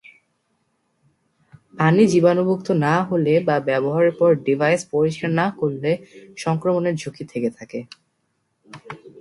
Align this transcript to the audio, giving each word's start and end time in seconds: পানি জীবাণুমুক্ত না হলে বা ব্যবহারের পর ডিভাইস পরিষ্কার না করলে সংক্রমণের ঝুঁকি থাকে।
পানি 1.79 2.03
জীবাণুমুক্ত 2.11 2.67
না 2.85 2.95
হলে 3.09 3.33
বা 3.47 3.55
ব্যবহারের 3.69 4.13
পর 4.19 4.31
ডিভাইস 4.47 4.81
পরিষ্কার 4.93 5.31
না 5.41 5.47
করলে 5.59 5.91
সংক্রমণের 6.37 6.95
ঝুঁকি 7.01 7.23
থাকে। 7.59 7.79